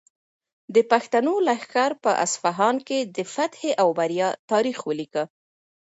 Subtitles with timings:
[0.75, 5.23] د پښتنو لښکر په اصفهان کې د فتحې او بریا تاریخ ولیکه.